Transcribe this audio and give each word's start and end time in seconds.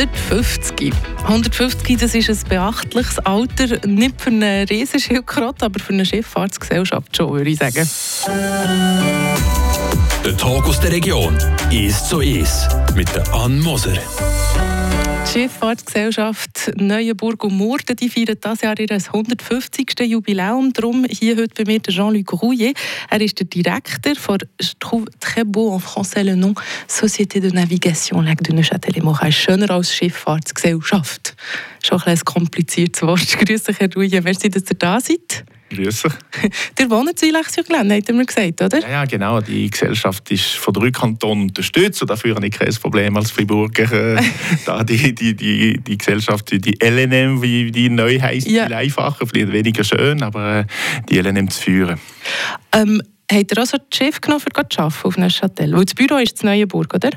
150. 0.00 0.94
150, 1.24 1.98
das 1.98 2.14
ist 2.14 2.30
ein 2.30 2.48
beachtliches 2.48 3.18
Alter, 3.18 3.86
nicht 3.86 4.20
für 4.20 4.30
eine 4.30 4.64
Riesenschildkröte, 4.68 5.66
aber 5.66 5.78
für 5.78 5.92
eine 5.92 6.06
Schifffahrtsgesellschaft 6.06 7.14
schon, 7.14 7.32
würde 7.32 7.50
ich 7.50 7.58
sagen. 7.58 7.88
Der 10.24 10.36
Tag 10.36 10.66
aus 10.66 10.80
der 10.80 10.92
Region 10.92 11.36
ist 11.70 12.08
so 12.08 12.20
ist 12.20 12.68
mit 12.94 13.14
der 13.14 13.30
Ann 13.34 13.60
Moser. 13.60 13.98
Die 15.32 15.42
Schifffahrtsgesellschaft 15.42 16.72
Neuenburg 16.74 17.44
und 17.44 17.56
Murten 17.56 17.94
die 17.94 18.08
feiert 18.08 18.44
dieses 18.44 18.62
Jahr 18.62 18.76
ihr 18.80 18.90
150. 18.90 20.00
Jubiläum. 20.00 20.72
Darum 20.72 21.06
hier 21.08 21.36
heute 21.36 21.54
bei 21.56 21.72
mir 21.72 21.80
Jean-Luc 21.80 22.42
Rouillet. 22.42 22.74
Er 23.08 23.20
ist 23.20 23.38
der 23.38 23.46
Direktor 23.46 24.16
von 24.16 24.38
«Je 24.60 24.72
trouve 24.80 25.06
très 25.20 25.44
beau 25.44 25.70
en 25.70 25.78
français 25.78 26.24
le 26.24 26.34
nom 26.34 26.52
Société 26.88 27.38
de 27.38 27.52
Navigation 27.52 28.20
Lac 28.22 28.42
de 28.42 28.52
Neuchâtel-et-Morin». 28.52 29.30
Schöner 29.30 29.70
als 29.70 29.94
Schifffahrtsgesellschaft. 29.94 31.36
Schon 31.80 32.02
ein, 32.02 32.08
ein 32.08 32.24
kompliziertes 32.24 33.02
Wort. 33.02 33.38
Grüße, 33.38 33.72
Herr 33.78 33.88
Rouillet. 33.94 34.22
Merci, 34.24 34.50
dass 34.50 34.64
ihr 34.68 34.78
da 34.78 34.98
seid. 34.98 35.44
Grüße. 35.70 36.08
Der 36.78 36.90
wohnt 36.90 37.22
in 37.22 37.32
Lechsjörglen, 37.32 37.92
hat 37.92 38.08
er 38.08 38.14
mir 38.14 38.26
gesagt, 38.26 38.60
oder? 38.60 38.80
Ja, 38.80 38.90
ja, 38.90 39.04
genau. 39.04 39.40
Die 39.40 39.70
Gesellschaft 39.70 40.30
ist 40.30 40.56
von 40.56 40.74
drei 40.74 40.90
Kantonen 40.90 41.44
unterstützt 41.44 42.02
und 42.02 42.10
dafür 42.10 42.34
habe 42.34 42.46
ich 42.46 42.52
kein 42.52 42.74
Problem 42.74 43.16
als 43.16 43.30
Friburger. 43.30 44.16
Äh, 44.16 44.22
da 44.66 44.84
die, 44.84 45.14
die, 45.14 45.34
die, 45.34 45.78
die 45.78 45.98
Gesellschaft, 45.98 46.50
die 46.52 46.78
LNM, 46.82 47.40
wie 47.40 47.70
die 47.70 47.88
neu 47.88 48.20
heisst, 48.20 48.48
ja. 48.48 48.66
viel 48.66 48.74
einfacher, 48.74 49.26
vielleicht 49.26 49.52
weniger 49.52 49.84
schön, 49.84 50.22
aber 50.22 50.60
äh, 50.60 50.64
die 51.08 51.18
LNM 51.18 51.48
zu 51.50 51.62
führen. 51.62 52.00
Ähm, 52.72 53.00
hat 53.30 53.52
er 53.52 53.62
auch 53.62 53.66
so 53.66 53.76
das 53.76 53.96
Schiff 53.96 54.20
genommen, 54.20 54.44
um 54.44 54.70
zu 54.70 54.80
arbeiten 54.80 55.06
auf 55.06 55.16
Neuchâtel? 55.16 55.72
Weil 55.72 55.84
das 55.84 55.94
Büro 55.94 56.16
ist 56.16 56.42
in 56.42 56.48
Neuenburg, 56.48 56.94
oder? 56.94 57.10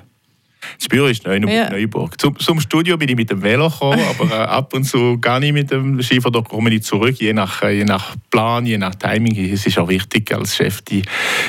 Das 0.80 0.88
Büro 0.88 1.06
ist 1.06 1.26
Neuenburg. 1.26 1.54
Ja. 1.54 1.70
Neuburg. 1.70 2.20
Zum, 2.20 2.38
zum, 2.40 2.60
Studio 2.60 2.98
bin 2.98 3.10
ich 3.10 3.16
mit 3.16 3.30
dem 3.30 3.42
Velo 3.42 3.70
gekommen, 3.70 4.00
aber 4.10 4.32
äh, 4.32 4.44
ab 4.44 4.74
und 4.74 4.84
zu 4.84 5.18
gehe 5.18 5.46
ich 5.46 5.54
mit 5.54 5.72
dem 5.72 6.02
Skifahren, 6.02 6.34
da 6.34 6.42
komme 6.42 6.74
ich 6.74 6.84
zurück, 6.84 7.16
je 7.20 7.34
nach, 7.34 7.62
äh, 7.64 7.78
je 7.78 7.86
nach 7.86 8.16
Plan, 8.30 8.66
je 8.66 8.78
nach 8.78 8.96
Timing. 8.96 9.52
Es 9.52 9.66
ist 9.66 9.78
auch 9.78 9.88
wichtig, 9.88 10.34
als 10.34 10.56
Chef 10.56 10.82
die, 10.82 11.04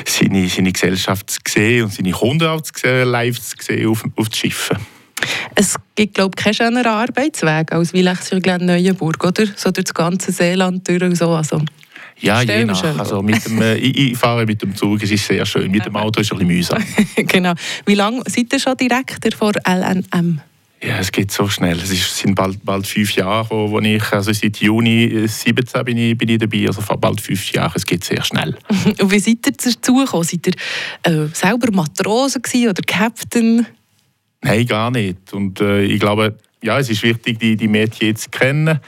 seine, 0.05 0.49
seine 0.49 0.73
Gesellschaft 0.73 1.31
zu 1.31 1.39
sehen 1.49 1.85
und 1.85 1.93
seine 1.93 2.13
Kunden 2.13 2.47
auch 2.47 2.61
zu 2.61 2.73
sehen, 2.77 3.09
live 3.09 3.41
zu 3.41 3.57
sehen 3.61 3.89
auf, 3.89 4.05
auf 4.17 4.29
den 4.29 4.35
Schiffen. 4.35 4.79
Es 5.55 5.77
gibt, 5.95 6.15
glaube 6.15 6.35
ich, 6.37 6.45
keinen 6.45 6.55
schöneren 6.55 6.87
Arbeitsweg 6.87 7.73
als 7.73 7.93
Villach-sur-Glane 7.93 8.65
Neuenburg, 8.65 9.25
oder? 9.25 9.47
So 9.57 9.71
durch 9.71 9.85
das 9.85 9.95
ganze 9.95 10.33
Seeland 10.33 10.87
durch 10.89 11.03
und 11.03 11.17
so. 11.17 11.31
Also. 11.31 11.63
Ja, 12.25 12.41
je 12.41 12.65
nach. 12.65 12.99
Also 12.99 13.23
mit 13.23 13.45
dem, 13.45 13.61
äh, 13.61 13.77
ich, 13.77 14.13
ich, 14.13 14.19
fahre 14.19 14.47
mit 14.47 14.63
dem 14.63 14.75
Zug, 14.75 15.03
es 15.03 15.11
ist 15.11 15.27
sehr 15.27 15.45
schön. 15.45 15.71
Mit 15.71 15.85
dem 15.85 15.95
Auto 15.95 16.21
ist 16.21 16.33
es 16.33 16.33
ein 16.33 16.47
bisschen 16.47 16.57
mühsam. 16.57 16.85
genau. 17.17 17.53
Wie 17.85 17.95
lange 17.95 18.23
seid 18.27 18.53
ihr 18.53 18.59
schon 18.59 18.77
Direktor 18.77 19.33
von 19.37 19.53
LNM? 19.67 20.41
Ja, 20.83 20.99
es 20.99 21.13
geht 21.13 21.31
so 21.31 21.49
schnell. 21.49 21.79
Es 21.79 21.91
ist, 21.91 22.17
sind 22.17 22.35
bald, 22.35 22.65
bald 22.65 22.87
fünf 22.87 23.13
Jahre, 23.15 23.49
wo, 23.51 23.71
wo 23.71 23.81
ich, 23.81 24.13
also 24.13 24.33
seit 24.33 24.59
Juni 24.59 25.27
17 25.27 25.85
bin 25.85 25.97
ich, 25.97 26.17
bin 26.17 26.29
ich 26.29 26.39
dabei, 26.39 26.67
also 26.67 26.83
bald 26.97 27.21
fünf 27.21 27.53
Jahre. 27.53 27.73
Es 27.77 27.87
geht 27.87 28.05
sehr 28.05 28.23
schnell. 28.23 28.57
Und 29.01 29.11
wie 29.11 29.19
seid 29.19 29.47
ihr 29.47 29.53
dazu 29.53 29.95
gekommen? 29.95 30.25
Seid 30.25 30.47
ihr 30.47 30.55
äh, 31.11 31.29
selber 31.33 31.73
Matrose 31.73 32.39
oder 32.39 32.83
Captain? 32.87 33.67
Nein, 34.43 34.67
gar 34.67 34.91
nicht. 34.91 35.33
Und 35.33 35.61
äh, 35.61 35.85
ich 35.85 36.01
glaube, 36.01 36.37
ja, 36.63 36.79
es 36.79 36.91
ist 36.91 37.03
wichtig, 37.03 37.39
die, 37.39 37.57
die 37.57 37.69
Mädchen 37.69 38.17
zu 38.17 38.29
kennen. 38.31 38.81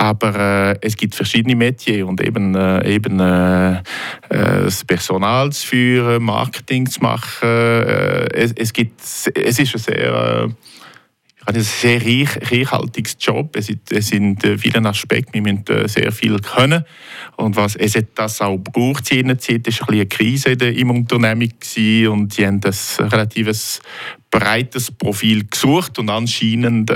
Aber 0.00 0.34
äh, 0.36 0.78
es 0.80 0.96
gibt 0.96 1.16
verschiedene 1.16 1.56
Metiers 1.56 2.08
und 2.08 2.20
eben, 2.20 2.54
äh, 2.54 2.94
eben 2.94 3.18
äh, 3.18 3.78
äh 3.78 3.80
das 4.28 4.84
Personal 4.84 5.50
zu 5.50 5.66
führen, 5.66 6.22
Marketing 6.22 6.86
zu 6.88 7.00
machen. 7.00 7.48
Äh, 7.48 8.26
es, 8.32 8.52
es, 8.52 8.72
gibt, 8.72 9.00
es 9.00 9.58
ist 9.58 9.74
ein 9.74 9.78
sehr, 9.80 10.46
äh, 10.46 10.48
ein 11.46 11.60
sehr 11.62 12.00
reich, 12.00 12.28
reichhaltiges 12.48 13.16
Job. 13.18 13.56
Es, 13.56 13.72
es 13.90 14.06
sind 14.06 14.46
viele 14.58 14.88
Aspekte, 14.88 15.32
wir 15.32 15.42
müssen 15.42 15.88
sehr 15.88 16.12
viel 16.12 16.38
können. 16.38 16.84
Und 17.36 17.56
was 17.56 17.74
es 17.74 17.96
hat 17.96 18.06
das 18.14 18.40
auch 18.40 18.56
gebraucht 18.56 19.10
in 19.10 19.26
der 19.26 19.38
Zeit, 19.38 19.66
war 19.66 19.88
eine 19.88 20.06
Krise 20.06 20.50
im 20.50 20.90
Unternehmen 20.90 21.50
und 22.08 22.34
sie 22.34 22.46
haben 22.46 22.60
ein 22.62 23.08
relativ 23.08 23.80
breites 24.30 24.92
Profil 24.92 25.44
gesucht 25.50 25.98
und 25.98 26.10
anscheinend 26.10 26.92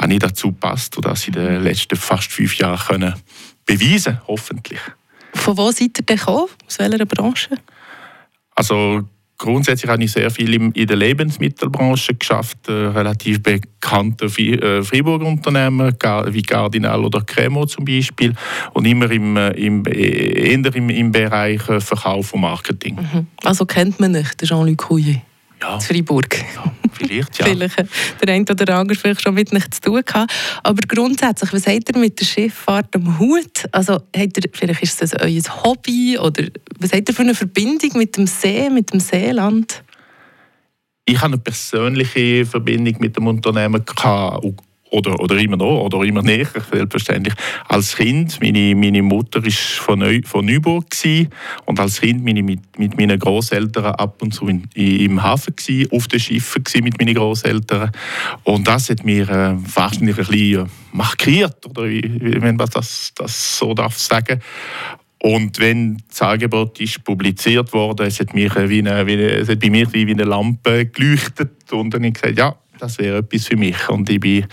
auch 0.00 0.06
nicht 0.06 0.22
dazu 0.22 0.52
passt 0.52 0.96
und 0.96 1.04
das 1.04 1.26
in 1.26 1.34
den 1.34 1.62
letzten 1.62 1.96
fast 1.96 2.32
fünf 2.32 2.56
Jahren 2.56 2.78
können 2.78 3.14
beweisen 3.66 4.20
hoffentlich. 4.26 4.80
Von 5.34 5.56
wo 5.56 5.70
seid 5.70 5.98
ihr 5.98 6.04
denn 6.04 6.16
gekommen? 6.16 6.48
Aus 6.66 6.78
welcher 6.78 7.06
Branche? 7.06 7.50
Also 8.54 9.02
grundsätzlich 9.38 9.90
habe 9.90 10.02
ich 10.02 10.12
sehr 10.12 10.30
viel 10.30 10.54
in 10.54 10.86
der 10.86 10.96
Lebensmittelbranche 10.96 12.14
geschafft, 12.14 12.68
äh, 12.68 12.72
relativ 12.72 13.42
bekannte 13.42 14.26
äh, 14.26 14.82
Friburger 14.82 15.26
Unternehmen 15.26 15.94
wie 16.28 16.42
Cardinal 16.42 17.04
oder 17.04 17.20
Cremo 17.20 17.66
zum 17.66 17.84
Beispiel 17.84 18.34
und 18.72 18.86
immer 18.86 19.10
im, 19.10 19.36
äh, 19.36 19.50
im, 19.50 19.84
eher 19.86 20.74
im, 20.74 20.90
im 20.90 21.12
Bereich 21.12 21.62
Verkauf 21.62 22.32
und 22.32 22.40
Marketing. 22.40 22.96
Mhm. 22.96 23.26
Also 23.44 23.66
kennt 23.66 24.00
man 24.00 24.12
nicht 24.12 24.42
Jean-Luc 24.42 24.78
Couillet? 24.78 25.22
Ja. 25.62 25.74
In 25.74 25.80
Fribourg. 25.80 26.28
Ja. 26.54 26.72
Vielleicht, 26.92 27.38
ja. 27.38 27.46
vielleicht 27.46 27.78
der 28.22 28.34
eine 28.34 28.44
oder 28.50 28.76
andere 28.76 28.98
vielleicht 28.98 29.22
schon 29.22 29.34
mit 29.34 29.52
nichts 29.52 29.80
zu 29.80 29.90
tun 29.90 30.02
gehabt. 30.04 30.32
Aber 30.62 30.80
grundsätzlich, 30.86 31.52
was 31.52 31.66
habt 31.66 31.88
ihr 31.88 31.98
mit 31.98 32.20
der 32.20 32.24
Schifffahrt 32.24 32.94
am 32.94 33.18
Hut? 33.18 33.66
Also, 33.72 33.94
habt 33.94 34.36
ihr, 34.36 34.50
vielleicht 34.52 34.82
ist 34.82 35.02
das 35.02 35.14
euer 35.14 35.42
Hobby 35.64 36.18
oder 36.18 36.44
was 36.78 36.92
habt 36.92 37.08
ihr 37.08 37.14
für 37.14 37.22
eine 37.22 37.34
Verbindung 37.34 37.90
mit 37.94 38.16
dem 38.16 38.26
See, 38.26 38.68
mit 38.70 38.92
dem 38.92 39.00
Seeland? 39.00 39.82
Ich 41.06 41.16
habe 41.16 41.34
eine 41.34 41.38
persönliche 41.38 42.46
Verbindung 42.46 42.96
mit 43.00 43.16
dem 43.16 43.26
Unternehmen 43.26 43.84
gehabt 43.84 44.44
oder, 44.90 45.18
oder 45.20 45.36
immer 45.36 45.56
noch, 45.56 45.84
oder 45.84 46.02
immer 46.02 46.22
näher, 46.22 46.46
selbstverständlich. 46.70 47.34
Als 47.68 47.96
Kind, 47.96 48.40
meine, 48.40 48.74
meine 48.74 49.02
Mutter 49.02 49.42
war 49.42 49.50
von, 49.50 49.98
Neu, 50.00 50.20
von 50.24 50.44
Neuburg 50.44 50.90
gewesen, 50.90 51.30
und 51.64 51.80
als 51.80 52.00
Kind 52.00 52.24
bin 52.24 52.36
ich 52.36 52.44
mit, 52.44 52.78
mit 52.78 52.96
meinen 52.98 53.18
Großeltern 53.18 53.86
ab 53.86 54.20
und 54.22 54.32
zu 54.32 54.48
in, 54.48 54.68
im 54.74 55.22
Hafen 55.22 55.54
gewesen, 55.56 55.90
auf 55.92 56.08
den 56.08 56.20
Schiffen 56.20 56.64
gewesen 56.64 56.84
mit 56.84 56.98
meinen 56.98 57.14
Großeltern 57.14 57.90
und 58.44 58.66
das 58.66 58.90
hat 58.90 59.04
mir 59.04 59.28
äh, 59.28 59.56
wahrscheinlich 59.74 60.18
ein 60.18 60.26
bisschen 60.26 60.66
äh, 60.66 60.68
markiert, 60.92 61.66
oder 61.66 61.82
wenn 61.82 62.56
man 62.56 62.68
das, 62.68 63.12
das 63.14 63.58
so 63.58 63.74
darf 63.74 63.96
sagen. 63.98 64.40
Und 65.22 65.60
wenn 65.60 66.02
das 66.08 66.22
Angebot 66.22 66.80
ist 66.80 67.04
publiziert 67.04 67.72
wurde, 67.74 68.04
es 68.04 68.20
hat, 68.20 68.32
mich 68.32 68.54
wie 68.54 68.78
eine, 68.78 69.06
wie 69.06 69.12
eine, 69.12 69.28
es 69.32 69.50
hat 69.50 69.60
bei 69.60 69.68
mir 69.68 69.86
wie 69.92 70.10
eine 70.10 70.24
Lampe 70.24 70.86
geleuchtet 70.86 71.70
und 71.72 71.92
dann 71.92 72.00
habe 72.00 72.08
ich 72.08 72.14
gesagt, 72.14 72.38
ja, 72.38 72.56
das 72.80 72.98
wäre 72.98 73.18
etwas 73.18 73.46
für 73.46 73.56
mich. 73.56 73.88
Und 73.88 74.08
ich 74.08 74.20
bin 74.20 74.46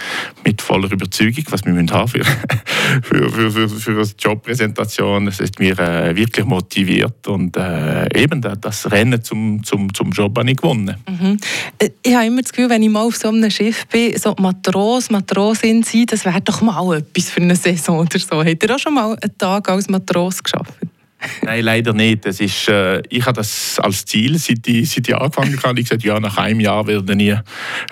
mit 0.44 0.62
voller 0.62 0.92
Überzeugung, 0.92 1.44
was 1.50 1.66
wir 1.66 1.74
haben 1.74 2.08
für, 2.08 2.24
für, 3.04 3.30
für, 3.30 3.52
für, 3.52 3.70
für 3.70 3.92
eine 3.92 4.08
Jobpräsentation, 4.20 5.28
es 5.28 5.40
hat 5.40 5.60
mich 5.60 5.78
äh, 5.80 6.16
wirklich 6.16 6.46
motiviert 6.46 7.28
und 7.28 7.56
äh, 7.58 8.08
eben 8.22 8.42
das 8.42 8.92
Rennen 8.92 9.24
zum, 9.24 9.64
zum, 9.64 9.94
zum 9.94 10.12
Job 10.12 10.38
habe 10.38 10.50
ich 10.52 10.58
gewonnen. 10.58 10.96
Mhm. 11.08 11.38
Äh, 11.80 11.90
ich 12.04 12.16
habe 12.16 12.26
immer 12.26 12.42
das 12.42 12.52
Gefühl, 12.52 12.70
wenn 12.70 12.84
ich 12.84 12.90
mal 12.90 13.04
auf 13.04 13.16
so 13.16 13.30
einem 13.30 13.50
Schiff 13.50 13.88
bin, 13.88 14.18
so 14.18 14.36
Matros, 14.40 15.10
Matrosin 15.10 15.84
sein, 15.84 16.06
das 16.08 16.26
wäre 16.26 16.42
doch 16.42 16.62
mal 16.62 16.98
etwas 16.98 17.30
für 17.30 17.42
eine 17.42 17.56
Saison 17.56 18.00
oder 18.00 18.20
so. 18.20 18.44
Habt 18.44 18.64
ihr 18.64 18.76
auch 18.76 18.80
schon 18.80 18.94
mal 18.94 19.18
einen 19.22 19.38
Tag 19.38 19.70
als 19.70 19.90
Matros 19.90 20.44
geschafft? 20.44 20.74
Nein, 21.42 21.64
leider 21.64 21.94
nicht. 21.94 22.26
Das 22.26 22.40
ist, 22.40 22.68
äh, 22.70 23.02
ich 23.10 23.26
habe 23.26 23.34
das 23.34 23.80
als 23.80 24.06
Ziel, 24.06 24.38
seit 24.38 24.68
ich, 24.68 24.90
seit 24.90 25.08
ich 25.08 25.16
angefangen 25.16 25.62
habe. 25.64 25.80
Ich 25.80 25.86
gesagt, 25.86 26.04
ja, 26.04 26.20
nach 26.20 26.38
einem 26.38 26.60
Jahr 26.60 26.86
werde 26.88 27.14
ich 27.14 27.36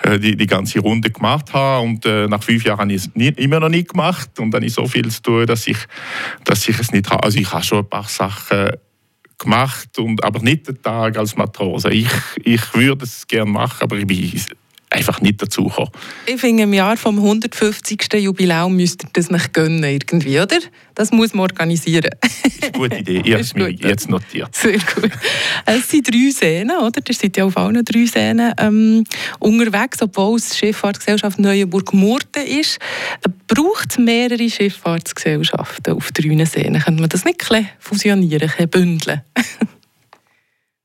äh, 0.02 0.18
die, 0.18 0.36
die 0.36 0.46
ganze 0.46 0.80
Runde 0.80 1.10
gemacht 1.10 1.52
haben. 1.52 1.90
Und 1.90 2.06
äh, 2.06 2.26
nach 2.28 2.42
fünf 2.42 2.64
Jahren 2.64 2.80
habe 2.80 2.92
ich 2.92 3.02
es 3.02 3.14
nie, 3.14 3.28
immer 3.28 3.60
noch 3.60 3.68
nicht 3.68 3.90
gemacht. 3.90 4.30
Und 4.38 4.50
dann 4.50 4.60
habe 4.60 4.66
ich 4.66 4.74
so 4.74 4.86
viel 4.86 5.08
zu 5.10 5.22
tun, 5.22 5.46
dass 5.46 5.66
ich, 5.66 5.78
dass 6.44 6.68
ich 6.68 6.78
es 6.78 6.92
nicht 6.92 7.10
habe. 7.10 7.22
Also 7.22 7.38
ich 7.38 7.52
habe 7.52 7.64
schon 7.64 7.78
ein 7.78 7.88
paar 7.88 8.08
Sachen 8.08 8.70
gemacht, 9.38 9.98
und, 9.98 10.24
aber 10.24 10.40
nicht 10.40 10.68
den 10.68 10.80
Tag 10.80 11.18
als 11.18 11.36
Matrose. 11.36 11.90
Ich, 11.90 12.08
ich 12.42 12.74
würde 12.74 13.04
es 13.04 13.26
gerne 13.26 13.50
machen, 13.50 13.78
aber 13.80 13.96
ich 13.96 14.06
bin 14.06 14.40
einfach 14.90 15.20
nicht 15.20 15.42
dazu 15.42 15.64
gekommen. 15.64 15.90
Ich 16.26 16.40
finde, 16.40 16.62
im 16.62 16.72
Jahr 16.72 16.96
vom 16.96 17.18
150. 17.18 18.12
Jubiläum 18.14 18.76
müsste 18.76 19.06
das 19.12 19.30
mich 19.30 19.52
gönnen 19.52 19.82
irgendwie, 19.82 20.38
oder? 20.38 20.58
Das 20.94 21.12
muss 21.12 21.34
man 21.34 21.42
organisieren. 21.42 22.10
Das 22.20 22.30
ist 22.44 22.62
eine 22.62 22.72
gute 22.72 22.96
Idee. 22.96 23.22
Ich 23.24 23.32
habe 23.32 23.42
es 23.42 23.54
mir 23.54 23.70
jetzt 23.70 24.08
notiert. 24.08 24.54
Sehr 24.54 24.78
gut. 24.78 25.10
Es 25.66 25.90
sind 25.90 26.08
drei 26.08 26.30
Seen, 26.30 26.70
oder? 26.70 27.00
Ihr 27.06 27.14
seid 27.14 27.36
ja 27.36 27.44
auf 27.44 27.56
allen 27.56 27.84
drei 27.84 28.06
Seen 28.06 28.52
ähm, 28.58 29.04
unterwegs, 29.38 30.00
obwohl 30.02 30.38
es 30.38 30.56
Schifffahrtsgesellschaft 30.56 31.38
Neuenburg-Murten 31.38 32.46
ist. 32.46 32.78
Braucht 33.48 33.90
es 33.90 33.98
mehrere 33.98 34.48
Schifffahrtsgesellschaften 34.48 35.94
auf 35.94 36.12
drei 36.12 36.44
Seen? 36.44 36.80
Könnte 36.80 37.00
man 37.00 37.08
das 37.08 37.24
nicht 37.24 37.44
fusionieren, 37.78 38.50
bündeln? 38.70 39.22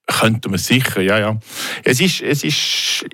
Könnte 0.07 0.49
man 0.49 0.59
sicher, 0.59 1.01
ja, 1.01 1.19
ja. 1.19 1.39
Es 1.83 2.01
ist, 2.01 2.21
es 2.21 2.43
ist 2.43 3.05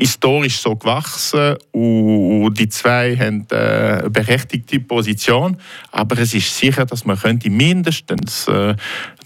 historisch 0.00 0.58
so 0.60 0.74
gewachsen 0.76 1.56
und 1.72 2.54
die 2.58 2.68
zwei 2.70 3.14
haben 3.16 3.46
eine 3.50 4.08
berechtigte 4.08 4.80
Position, 4.80 5.58
aber 5.92 6.18
es 6.18 6.32
ist 6.32 6.56
sicher, 6.56 6.86
dass 6.86 7.04
man 7.04 7.18
könnte 7.18 7.50
mindestens 7.50 8.48
äh, 8.48 8.74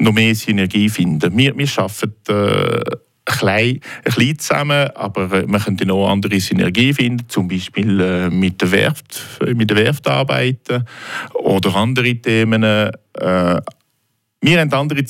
noch 0.00 0.12
mehr 0.12 0.34
Synergie 0.34 0.88
finden. 0.88 1.36
Wir, 1.36 1.56
wir 1.56 1.68
arbeiten 1.76 2.12
äh, 2.28 2.96
klein, 3.24 3.80
klein 4.04 4.38
zusammen, 4.38 4.90
aber 4.96 5.32
äh, 5.32 5.46
man 5.46 5.62
könnte 5.62 5.86
noch 5.86 6.08
andere 6.08 6.40
Synergie 6.40 6.92
finden, 6.92 7.28
zum 7.28 7.46
Beispiel 7.46 8.00
äh, 8.00 8.30
mit 8.30 8.60
der 8.60 8.72
Werft, 8.72 9.20
mit 9.54 9.70
der 9.70 9.76
Werft 9.76 10.08
arbeiten 10.08 10.84
oder 11.34 11.76
andere 11.76 12.16
Themen. 12.16 12.64
Äh, 12.64 12.90
wir 14.40 14.60
haben 14.60 14.72
andere 14.72 15.04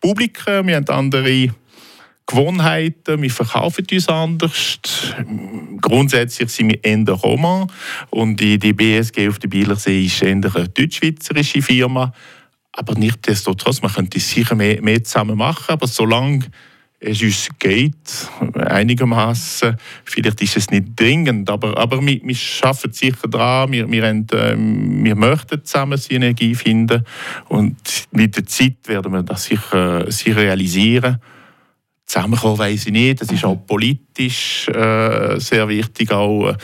Publiken, 0.00 0.66
wir 0.66 0.76
haben 0.76 0.88
andere 0.88 1.50
Gewohnheiten, 2.28 3.22
wir 3.22 3.30
verkaufen 3.30 3.86
uns 3.90 4.08
anders. 4.08 4.78
Grundsätzlich 5.80 6.50
sind 6.50 6.68
wir 6.68 6.84
eher 6.84 7.08
Roman 7.08 7.72
und 8.10 8.38
die, 8.38 8.58
die 8.58 8.74
BSG 8.74 9.28
auf 9.28 9.38
der 9.38 9.48
Bielersee 9.48 10.04
ist 10.04 10.22
eher 10.22 10.32
eine 10.32 10.68
deutsch-schweizerische 10.68 11.62
Firma. 11.62 12.12
Aber 12.72 12.94
nichtsdestotrotz, 12.94 13.80
man 13.80 13.92
könnte 13.92 14.20
sicher 14.20 14.54
mehr, 14.54 14.80
mehr 14.82 15.02
zusammen 15.02 15.38
machen, 15.38 15.72
aber 15.72 15.86
solange 15.86 16.44
es 17.00 17.22
uns 17.22 17.48
geht, 17.58 18.28
einigermaßen. 18.54 19.76
Vielleicht 20.04 20.42
ist 20.42 20.56
es 20.58 20.70
nicht 20.70 20.88
dringend, 20.96 21.48
aber, 21.48 21.78
aber 21.78 22.04
wir, 22.04 22.20
wir 22.22 22.36
arbeiten 22.62 22.92
sicher 22.92 23.28
daran. 23.28 23.72
Wir, 23.72 23.90
wir, 23.90 24.06
haben, 24.06 24.26
äh, 24.32 25.04
wir 25.04 25.14
möchten 25.14 25.64
zusammen 25.64 25.96
Synergie 25.96 26.54
finden 26.54 27.04
und 27.48 27.76
mit 28.10 28.36
der 28.36 28.44
Zeit 28.46 28.76
werden 28.86 29.12
wir 29.12 29.22
das 29.22 29.44
sicher, 29.44 30.10
sicher 30.10 30.36
realisieren. 30.36 31.20
Zusammenkommen 32.08 32.58
weiß 32.58 32.86
ich 32.86 32.92
nicht. 32.92 33.20
Das 33.20 33.30
ist 33.30 33.44
auch 33.44 33.54
politisch 33.66 34.66
äh, 34.68 35.38
sehr 35.38 35.68
wichtig. 35.68 36.10
Auch 36.10 36.54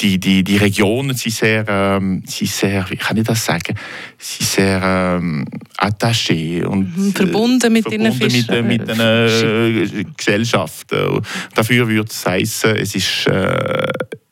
die, 0.00 0.18
die, 0.18 0.42
die 0.42 0.56
Regionen 0.56 1.14
sind 1.14 1.34
sehr, 1.34 1.64
ähm, 1.68 2.22
sind 2.24 2.48
sehr, 2.48 2.88
wie 2.88 2.96
kann 2.96 3.18
ich 3.18 3.24
das 3.24 3.44
sagen, 3.44 3.74
sind 4.16 4.48
sehr 4.48 4.80
ähm, 4.82 5.44
attaché 5.76 6.64
und 6.64 6.96
mhm, 6.96 7.12
verbunden 7.12 7.70
mit 7.70 7.82
verbunden 7.82 8.18
den 8.18 8.32
mit, 8.32 8.48
äh, 8.48 8.62
mit 8.62 8.88
den 8.88 8.98
äh, 8.98 10.04
Gesellschaften. 10.16 11.20
Dafür 11.54 11.86
würde 11.86 12.08
es 12.10 12.24
heißen, 12.24 12.76
es 12.76 12.94
ist 12.94 13.26
äh, 13.26 13.86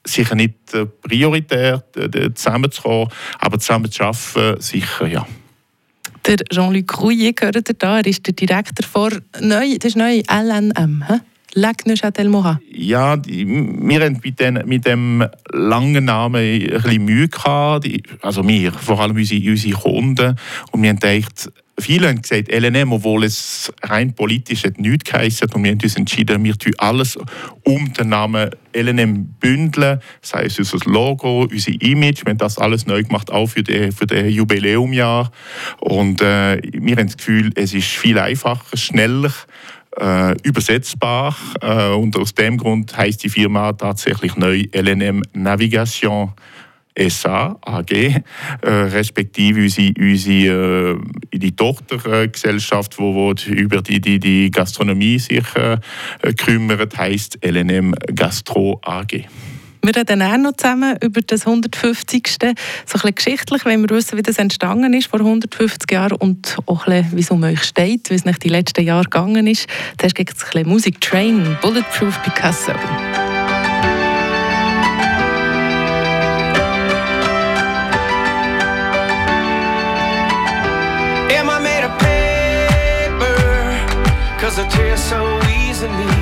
sicher 0.04 0.36
nicht 0.36 0.54
prioritär, 1.02 1.84
zusammenzukommen, 2.34 3.08
aber 3.40 3.58
zusammen 3.58 3.90
zu 3.90 4.04
arbeiten, 4.04 4.60
sicher 4.62 5.06
ja. 5.06 5.26
Der 6.26 6.36
Jean-Luc 6.50 7.00
Rouillet 7.00 7.36
gehört 7.36 7.82
da, 7.82 7.98
er 7.98 8.06
ist 8.06 8.26
der 8.26 8.34
Direktor 8.34 8.86
vor 8.86 9.10
neu, 9.40 9.76
das 9.78 9.90
ist 9.90 9.96
neu 9.96 10.22
LNM. 10.28 11.04
He? 11.08 11.20
Ja, 12.70 13.16
die, 13.16 13.46
wir 13.46 14.00
haben 14.04 14.20
mit, 14.22 14.40
den, 14.40 14.60
mit 14.66 14.84
dem 14.84 15.24
langen 15.52 16.04
Namen 16.04 16.42
ein 16.42 16.68
bisschen 16.68 17.04
Mühe 17.04 17.28
gehabt. 17.28 17.86
Die, 17.86 18.02
also 18.20 18.46
wir, 18.46 18.72
vor 18.72 19.00
allem 19.00 19.16
unsere, 19.16 19.50
unsere 19.50 19.74
Kunden. 19.74 20.36
Und 20.72 20.82
wir 20.82 20.90
haben 20.90 20.98
gedacht, 20.98 21.50
viele 21.78 22.08
haben 22.08 22.22
gesagt, 22.22 22.50
LNM, 22.50 22.92
obwohl 22.92 23.24
es 23.24 23.72
rein 23.82 24.14
politisch 24.14 24.64
hat 24.64 24.78
nichts 24.78 25.10
geheißen. 25.10 25.48
Und 25.52 25.64
wir 25.64 25.72
haben 25.72 25.80
uns 25.82 25.96
entschieden, 25.96 26.42
wir 26.44 26.56
tun 26.56 26.72
alles 26.78 27.18
um 27.64 27.92
den 27.92 28.08
Namen 28.08 28.50
LNM 28.74 29.26
bündeln. 29.40 30.00
Sei 30.22 30.44
es 30.44 30.58
unser 30.58 30.78
Logo, 30.90 31.42
unser 31.42 31.72
Image. 31.80 32.24
Wir 32.24 32.30
haben 32.30 32.38
das 32.38 32.58
alles 32.58 32.86
neu 32.86 33.02
gemacht, 33.02 33.30
auch 33.30 33.46
für 33.46 33.62
das 33.62 33.94
für 33.94 34.26
Jubiläumjahr. 34.26 35.30
Und 35.80 36.20
äh, 36.22 36.60
wir 36.62 36.96
haben 36.96 37.06
das 37.06 37.16
Gefühl, 37.16 37.52
es 37.54 37.74
ist 37.74 37.88
viel 37.88 38.18
einfacher, 38.18 38.76
schneller 38.76 39.32
äh, 39.98 40.36
übersetzbar 40.42 41.36
äh, 41.60 41.88
und 41.94 42.16
aus 42.16 42.34
dem 42.34 42.58
Grund 42.58 42.96
heißt 42.96 43.24
die 43.24 43.28
Firma 43.28 43.72
tatsächlich 43.72 44.36
neu 44.36 44.64
LNM 44.72 45.22
Navigation 45.32 46.32
SA 46.98 47.58
AG, 47.60 47.92
äh, 47.92 48.22
respektive 48.62 49.60
unsere, 49.60 49.92
unsere 49.98 50.96
äh, 51.32 51.38
die 51.38 51.54
Tochtergesellschaft, 51.54 52.98
wo, 52.98 53.14
wo 53.14 53.34
über 53.46 53.82
die, 53.82 54.00
die, 54.00 54.18
die 54.18 54.50
Gastronomie 54.50 55.18
sich 55.18 55.44
äh, 55.54 55.78
kümmert, 56.34 56.96
heißt 56.96 57.38
LNM 57.44 57.94
Gastro 58.14 58.80
AG. 58.84 59.26
Wir 59.86 59.94
reden 59.94 60.20
auch 60.20 60.36
noch 60.36 60.56
zusammen 60.56 60.96
über 61.00 61.20
das 61.20 61.46
150. 61.46 62.26
So 62.26 62.46
ein 62.48 62.54
bisschen 62.92 63.14
geschichtlich, 63.14 63.64
wenn 63.64 63.82
wir 63.82 63.90
wissen, 63.90 64.18
wie 64.18 64.22
das 64.22 64.38
entstanden 64.38 64.92
ist 64.94 65.06
vor 65.06 65.20
150 65.20 65.88
Jahren 65.92 66.14
und 66.14 66.56
auch 66.66 66.88
ein 66.88 67.02
bisschen, 67.04 67.16
wie 67.16 67.20
es 67.20 67.30
um 67.30 67.42
euch 67.44 67.62
steht, 67.62 68.10
wie 68.10 68.14
es 68.14 68.24
nach 68.24 68.38
die 68.38 68.48
letzten 68.48 68.84
Jahre 68.84 69.04
gegangen 69.04 69.46
ist. 69.46 69.68
Zuerst 69.96 70.16
gibt 70.16 70.36
es 70.36 70.42
ein 70.42 70.50
bisschen 70.50 70.68
Musik 70.68 71.00
Train, 71.00 71.56
Bulletproof 71.62 72.20
Picasso. 72.24 72.72
tears 84.76 85.00
so 85.00 85.40
easily. 85.48 86.15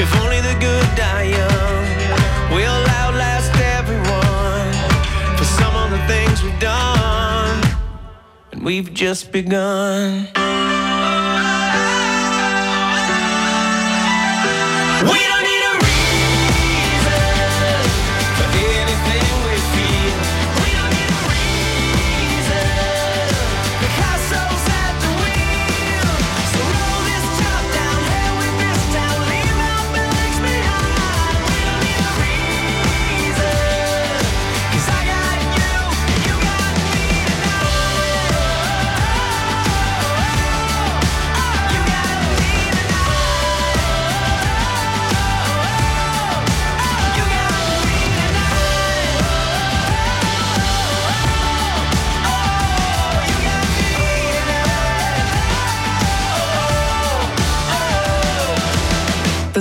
If 0.00 0.16
only 0.22 0.40
the 0.40 0.56
good 0.58 0.88
die 0.96 1.24
young, 1.24 2.54
we'll 2.54 2.86
outlast 3.00 3.54
everyone 3.78 4.72
for 5.36 5.44
some 5.44 5.76
of 5.76 5.90
the 5.90 5.98
things 6.06 6.42
we've 6.42 6.58
done, 6.58 7.62
and 8.50 8.64
we've 8.64 8.94
just 8.94 9.30
begun. 9.30 10.26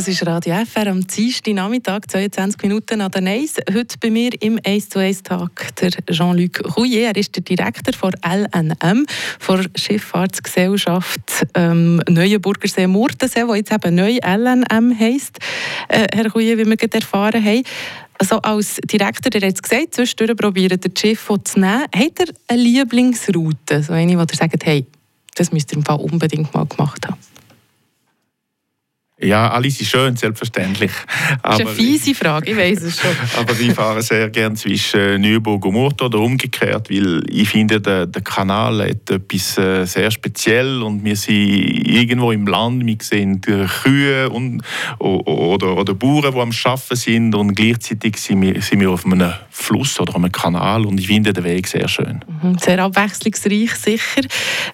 Ist 0.09 0.25
Radio 0.25 0.55
FR 0.65 0.87
am 0.87 1.05
Dienstag 1.05 1.53
Nachmittag, 1.53 2.09
22 2.09 2.63
Minuten 2.63 2.99
an 2.99 3.11
der 3.11 3.21
Neis. 3.21 3.57
Heute 3.71 3.95
bei 3.99 4.09
mir 4.09 4.31
im 4.41 4.59
1 4.65 4.89
zu 4.89 4.97
1 4.97 5.21
Tag 5.21 5.75
der 5.75 5.91
Jean-Luc 6.09 6.75
Rouillet. 6.75 7.03
Er 7.03 7.15
ist 7.15 7.35
der 7.35 7.43
Direktor 7.43 7.93
von 7.93 8.13
LNM, 8.25 9.05
von 9.37 9.67
Schifffahrtsgesellschaft 9.75 11.45
ähm, 11.53 12.01
Neuenburgersee 12.09 12.87
Murtensee, 12.87 13.45
wo 13.45 13.53
jetzt 13.53 13.71
eben 13.71 13.93
neu 13.93 14.17
LNM 14.25 14.99
heisst. 14.99 15.37
Äh, 15.89 16.07
Herr 16.11 16.31
Rouillet, 16.31 16.57
wie 16.57 16.65
wir 16.65 16.77
gerade 16.77 16.97
erfahren 16.97 17.45
haben. 17.45 17.61
Also 18.17 18.37
als 18.37 18.77
Direktor, 18.83 19.29
der 19.29 19.47
hat 19.47 19.55
es 19.55 19.61
gesagt, 19.61 19.93
zwischendurch 19.93 20.35
probiert 20.35 20.83
das 20.83 20.99
Schiff 20.99 21.29
zu 21.43 21.59
nehmen. 21.59 21.83
Hat 21.83 22.19
er 22.19 22.33
eine 22.47 22.61
Lieblingsroute? 22.63 23.83
So 23.83 23.93
eine, 23.93 24.17
wo 24.17 24.21
er 24.21 24.35
sagt, 24.35 24.65
hey, 24.65 24.87
das 25.35 25.51
müsst 25.51 25.71
ihr 25.71 25.77
im 25.77 25.85
Fall 25.85 25.99
unbedingt 25.99 26.51
mal 26.51 26.65
gemacht 26.65 27.07
haben. 27.07 27.28
Ja, 29.21 29.49
alles 29.49 29.81
ist 29.81 29.91
schön, 29.91 30.15
selbstverständlich. 30.15 30.91
Das 31.43 31.59
ist 31.59 31.65
eine 31.65 31.75
fiese 31.75 32.15
Frage, 32.15 32.51
ich 32.51 32.57
weiß 32.57 32.83
es 32.83 33.01
schon. 33.01 33.11
aber 33.37 33.59
ich 33.59 33.73
fahre 33.73 34.01
sehr 34.01 34.29
gerne 34.29 34.55
zwischen 34.55 35.19
Neuburg 35.19 35.65
und 35.65 35.73
Murten 35.73 36.07
oder 36.07 36.19
umgekehrt, 36.19 36.89
weil 36.89 37.23
ich 37.29 37.49
finde, 37.49 37.81
der, 37.81 38.05
der 38.05 38.21
Kanal 38.21 38.81
hat 38.81 39.09
etwas 39.09 39.57
äh, 39.57 39.85
sehr 39.85 40.09
speziell 40.09 40.81
und 40.81 41.03
wir 41.03 41.17
sind 41.17 41.35
irgendwo 41.35 42.31
im 42.31 42.47
Land, 42.47 42.85
wir 42.85 42.95
sehen 43.01 43.41
Kühe 43.41 44.29
und, 44.29 44.61
oder, 44.99 45.75
oder 45.75 45.93
Bauern, 45.95 46.31
die 46.33 46.39
am 46.39 46.51
Arbeiten 46.63 46.95
sind 46.95 47.35
und 47.35 47.55
gleichzeitig 47.55 48.15
sind 48.17 48.41
wir, 48.41 48.61
sind 48.61 48.79
wir 48.79 48.89
auf 48.89 49.05
einem 49.05 49.33
Fluss 49.49 49.99
oder 49.99 50.15
einem 50.15 50.31
Kanal 50.31 50.85
und 50.85 50.97
ich 50.97 51.07
finde 51.07 51.33
den 51.33 51.43
Weg 51.43 51.67
sehr 51.67 51.89
schön. 51.89 52.23
Mhm, 52.41 52.57
sehr 52.57 52.79
abwechslungsreich, 52.79 53.75
sicher. 53.75 54.21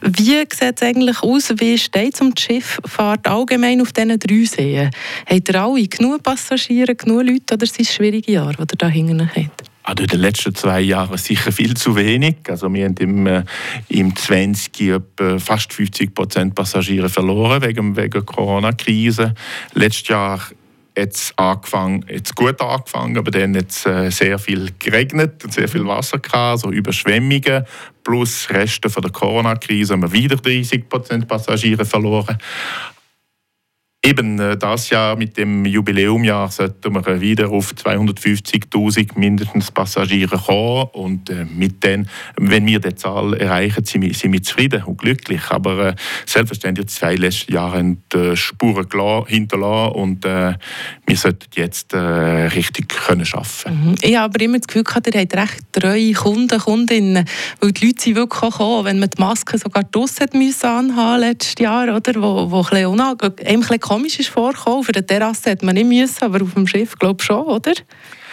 Wie 0.02 0.24
sieht 0.24 0.54
es 0.62 0.82
eigentlich 0.84 1.24
aus, 1.24 1.52
wie 1.58 1.80
steht 1.80 2.14
es 2.14 2.22
um 2.22 2.36
die 2.36 2.42
Schifffahrt 2.42 3.28
allgemein 3.28 3.82
auf 3.82 3.92
diesen 3.92 4.20
drei 4.20 4.35
drei 4.36 4.46
Seen. 4.46 4.90
Habt 5.26 5.50
ihr 5.50 5.62
alle 5.62 5.88
genug 5.88 6.24
Passagiere, 6.24 6.96
genug 6.96 7.24
Leute 7.24 7.54
oder 7.54 7.66
sind 7.66 7.82
es 7.82 7.94
schwierige 7.94 8.34
Jahre, 8.34 8.66
die 8.66 8.74
ihr 8.74 8.78
da 8.78 8.88
hinten 8.88 9.30
habt? 9.36 9.64
Also 9.84 10.02
in 10.02 10.10
den 10.10 10.20
letzten 10.20 10.56
zwei 10.56 10.82
Jahren 10.82 11.16
sicher 11.18 11.52
viel 11.52 11.76
zu 11.76 11.96
wenig. 11.96 12.38
Also 12.50 12.74
wir 12.74 12.86
haben 12.86 12.96
im, 12.98 13.28
äh, 13.28 13.44
im 13.90 14.16
20 14.16 14.82
etwa 14.82 15.38
fast 15.38 15.74
50 15.74 16.16
Prozent 16.16 16.56
Passagiere 16.56 17.08
verloren 17.08 17.62
wegen, 17.62 17.94
der 17.94 18.10
Corona-Krise. 18.10 19.36
Letztes 19.74 20.08
Jahr 20.08 20.40
jetzt 20.98 21.38
angefangen, 21.38 22.06
jetzt 22.10 22.36
gut 22.36 22.60
angefangen, 22.62 23.18
aber 23.18 23.30
dann 23.30 23.56
hat 23.56 23.70
es 23.70 23.86
äh, 23.86 24.10
sehr 24.10 24.40
viel 24.40 24.72
geregnet 24.80 25.44
und 25.44 25.54
sehr 25.54 25.68
viel 25.68 25.86
Wasser 25.86 26.20
gehabt, 26.20 26.62
so 26.62 26.72
Überschwemmungen 26.72 27.66
plus 28.04 28.50
Reste 28.50 28.90
von 28.90 29.04
der 29.04 29.12
Corona-Krise 29.12 29.94
haben 29.94 30.04
wir 30.04 30.14
wieder 30.14 30.38
30 30.38 30.88
Prozent 30.88 31.28
Passagiere 31.28 31.86
verloren. 31.86 32.38
Eben 34.06 34.40
äh, 34.40 34.56
das 34.56 34.92
Jahr 34.92 35.16
mit 35.16 35.36
dem 35.36 35.66
Jubiläumjahr 35.66 36.52
sollten 36.52 36.94
wir 36.94 37.22
wieder 37.22 37.50
auf 37.50 37.74
250.000 37.74 39.18
mindestens 39.18 39.72
Passagiere 39.72 40.38
kommen 40.38 40.90
und 40.94 41.32
äh, 41.32 41.46
mit 41.46 41.84
denen, 41.84 42.08
wenn 42.38 42.68
wir 42.68 42.80
diese 42.80 42.94
Zahl 42.94 43.34
erreichen, 43.34 43.84
sind 43.84 44.04
wir, 44.04 44.44
zufrieden 44.44 44.84
und 44.84 45.00
glücklich. 45.00 45.42
Aber 45.50 45.88
äh, 45.88 45.96
selbstverständlich 46.28 46.86
die 46.86 46.94
zwei 46.94 47.16
letzten 47.16 47.54
Jahre 47.54 47.80
haben 47.80 48.04
die 48.14 48.38
Spuren 48.38 49.26
hinterlassen 49.26 49.96
und 49.96 50.24
äh, 50.24 50.54
wir 51.08 51.18
sollten 51.18 51.48
jetzt 51.56 51.94
äh, 51.94 51.98
richtig 51.98 52.90
können 52.90 53.26
arbeiten. 53.34 53.90
Mhm. 53.90 53.96
Ich 54.04 54.16
habe 54.16 54.36
aber 54.36 54.42
immer 54.44 54.60
das 54.60 54.68
Gefühl 54.68 54.84
gehabt, 54.84 55.08
ihr 55.08 55.20
habt 55.20 55.36
recht 55.36 55.64
treue 55.72 56.14
Kunden, 56.14 56.60
Kundinnen, 56.60 57.26
weil 57.60 57.72
die 57.72 57.88
Leute 57.88 58.04
sind 58.04 58.16
wirklich 58.18 58.52
gekommen, 58.52 58.86
wenn 58.86 59.00
man 59.00 59.10
die 59.10 59.20
Maske 59.20 59.58
sogar 59.58 59.84
draussen 59.84 60.28
anhaben 60.62 61.22
letztes 61.22 61.56
Jahr, 61.58 61.96
oder, 61.96 62.22
wo, 62.22 62.52
wo 62.52 62.64
ein 62.72 63.60
bisschen, 63.60 63.80
komisch 63.96 64.20
ist 64.20 64.30
vorgekommen. 64.30 64.80
Auf 64.80 64.88
der 64.88 65.06
Terrasse 65.06 65.52
hätte 65.52 65.66
man 65.66 65.76
nicht 65.76 65.88
müssen, 65.88 66.26
aber 66.26 66.44
auf 66.44 66.54
dem 66.54 66.68
Schiff 66.68 66.96
glaube 67.00 67.22
ich 67.22 67.26
schon, 67.26 67.44
oder? 67.44 67.72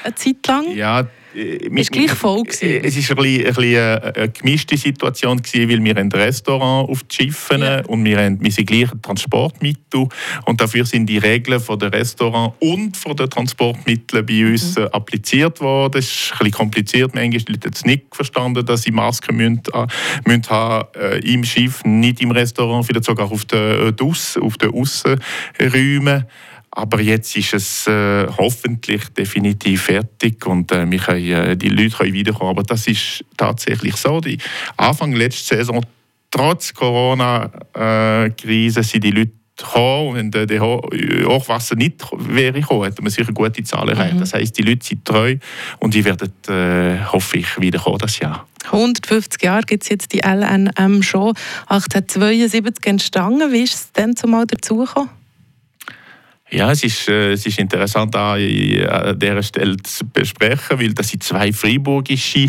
Eine 0.03 0.15
Zeit 0.17 0.45
lang. 0.49 0.75
Ja, 0.75 1.07
äh, 1.35 1.81
es 1.81 1.91
war 1.91 1.99
gleich 1.99 2.11
voll. 2.11 2.43
Gewesen. 2.43 2.85
Es 2.85 3.11
war 3.11 3.19
ein 3.19 3.23
bisschen, 3.23 3.47
ein 3.47 3.55
bisschen 3.55 4.15
eine 4.15 4.29
gemischte 4.29 4.77
Situation, 4.77 5.39
gewesen, 5.43 5.71
weil 5.71 5.85
wir 5.85 5.97
ein 5.97 6.11
Restaurant 6.11 6.89
auf 6.89 7.03
den 7.03 7.11
Schiffen 7.11 7.61
ja. 7.61 7.85
und 7.87 8.05
wir, 8.05 8.19
haben, 8.19 8.43
wir 8.43 8.53
sind 8.53 8.67
gleich 8.67 8.93
ein 8.93 9.03
Transportmittel 9.03 10.09
und 10.47 10.61
dafür 10.61 10.85
sind 10.85 11.07
die 11.07 11.19
Regeln 11.19 11.61
von 11.61 11.79
der 11.79 11.93
Restaurant 11.93 12.55
und 12.61 12.97
von 12.97 13.17
den 13.17 13.31
Transportmitteln 13.31 14.25
bei 14.27 14.47
uns 14.47 14.77
mhm. 14.77 14.83
Äh, 14.83 14.87
appliziert 14.93 15.61
worden. 15.61 15.93
Das 15.93 16.05
ist 16.05 16.33
ein 16.33 16.39
bisschen 16.39 16.53
kompliziert. 16.53 17.15
Manchmal 17.15 17.43
die 17.43 17.53
Leute 17.53 17.71
es 17.73 17.85
nicht 17.85 18.05
verstanden, 18.13 18.65
dass 18.65 18.83
sie 18.83 18.91
Masken 18.91 19.37
müssen, 19.37 19.63
äh, 19.73 19.87
müssen 20.27 20.49
haben, 20.49 20.89
äh, 20.99 21.19
im 21.19 21.45
Schiff, 21.45 21.85
nicht 21.85 22.21
im 22.21 22.31
Restaurant, 22.31 22.87
vielleicht 22.87 23.05
sogar 23.05 23.31
auf 23.31 23.45
den, 23.45 23.95
äh, 23.99 24.41
auf 24.41 24.59
den 24.59 24.71
Aussenräumen. 24.71 26.27
Aber 26.75 27.03
jetzt 27.03 27.37
ist 27.37 27.53
es 27.53 27.87
äh, 27.87 28.27
hoffentlich 28.39 29.11
definitiv 29.11 29.83
fertig 29.83 30.47
und 30.47 30.73
äh, 30.73 30.87
können, 30.87 31.25
äh, 31.25 31.57
die 31.57 31.69
Leute 31.69 31.97
können 31.97 32.15
wiederkommen. 32.15 32.51
Aber 32.51 32.63
das 32.63 32.87
ist 32.87 33.25
tatsächlich 33.37 33.97
so. 33.97 34.21
Die 34.21 34.39
Anfang 34.79 35.13
letzter 35.13 35.57
Saison, 35.57 35.85
trotz 36.31 36.73
Corona-Krise, 36.73 38.81
äh, 38.81 38.83
sind 38.83 39.05
die 39.05 39.11
Leute 39.11 39.33
gekommen. 39.55 40.33
Wenn 40.33 40.47
der 40.47 40.61
Hochwasser 40.63 41.77
nicht 41.77 42.07
wäre 42.17 42.53
gekommen, 42.53 42.85
hätte 42.85 43.03
man 43.03 43.11
sicher 43.11 43.33
gute 43.33 43.63
Zahlen 43.65 43.91
erreicht. 43.91 44.15
Mhm. 44.15 44.21
Das 44.21 44.33
heisst, 44.33 44.57
die 44.57 44.63
Leute 44.63 44.87
sind 44.87 45.05
treu 45.05 45.37
und 45.79 45.93
die 45.93 46.03
werden, 46.03 46.33
äh, 46.49 47.05
hoffe 47.05 47.37
ich, 47.37 47.61
wiederkommen 47.61 47.99
das 47.99 48.19
Jahr. 48.19 48.49
150 48.65 49.43
Jahre 49.43 49.65
gibt 49.65 49.83
es 49.83 49.91
jetzt 49.91 50.15
die 50.15 50.21
LNM 50.21 51.03
schon. 51.03 51.35
1872 51.67 52.87
entstanden. 52.87 53.53
Wie 53.53 53.63
ist 53.63 53.75
es 53.75 53.93
denn 53.93 54.17
zumal 54.17 54.47
dazugekommen? 54.47 55.22
Ja, 56.53 56.71
es 56.71 56.85
ist, 56.85 57.09
äh, 57.09 57.33
es 57.33 57.47
ist 57.47 57.59
interessant, 57.59 58.15
an 58.15 58.39
dieser 59.19 59.43
Stelle 59.43 59.79
zu 59.79 60.07
besprechen, 60.07 60.79
weil 60.79 60.93
das 60.93 61.09
sind 61.09 61.23
zwei 61.23 61.51
freiburgische 61.51 62.47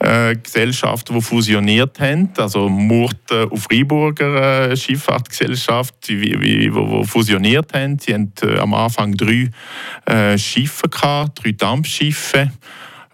äh, 0.00 0.34
Gesellschaften, 0.34 1.14
die 1.14 1.20
fusioniert 1.22 2.00
haben. 2.00 2.30
Also 2.36 2.68
Murten 2.68 3.44
und 3.44 3.58
Freiburger 3.58 4.72
äh, 4.72 4.76
Schifffahrtgesellschaft, 4.76 5.94
die, 6.08 6.68
fusioniert 7.04 7.72
haben. 7.72 7.96
Sie 8.00 8.12
haben 8.12 8.32
äh, 8.42 8.58
am 8.58 8.74
Anfang 8.74 9.16
drei 9.16 9.50
äh, 10.06 10.36
Schiffe 10.36 10.88
gehabt, 10.88 11.44
drei 11.44 11.52
Dampfschiffe. 11.52 12.50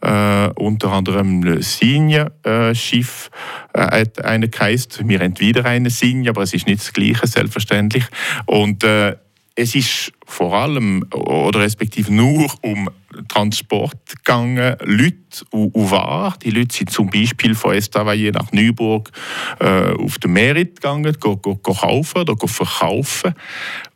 Uh, 0.03 0.49
unter 0.55 0.93
anderem 0.93 1.61
Signa-Schiff 1.61 3.31
uh, 3.77 3.81
hat 3.81 4.25
eine 4.25 4.49
geheißen. 4.49 5.07
Wir 5.07 5.21
haben 5.21 5.39
wieder 5.39 5.67
eine 5.67 5.91
Signa, 5.91 6.31
aber 6.31 6.41
es 6.41 6.55
ist 6.55 6.67
nicht 6.67 6.81
das 6.81 6.95
Gleiche, 6.95 7.27
selbstverständlich. 7.27 8.05
Und 8.47 8.83
uh, 8.83 9.13
es 9.61 9.75
ist 9.75 10.13
vor 10.25 10.55
allem 10.55 11.05
oder 11.13 11.61
respektive 11.61 12.13
nur 12.13 12.51
um 12.63 12.89
Transport 13.29 13.99
gegangen, 14.07 14.77
Leute 14.85 15.17
und, 15.51 15.75
und 15.75 15.91
Waren. 15.91 16.35
Die 16.43 16.51
Leute 16.51 16.75
sind 16.75 16.91
zum 16.91 17.11
Beispiel 17.11 17.55
von 17.55 17.75
Estavayer 17.75 18.33
nach 18.33 18.53
Neuburg 18.53 19.11
äh, 19.59 19.93
auf 19.93 20.19
den 20.19 20.33
Merit 20.33 20.77
gegangen, 20.77 21.15
go, 21.19 21.37
go, 21.37 21.57
go 21.57 21.75
kaufen 21.75 22.19
oder 22.23 22.37
go 22.37 22.47
verkaufen. 22.47 23.35